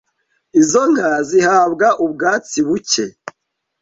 [0.61, 3.05] izo nka zihabwa ubwatsi bucye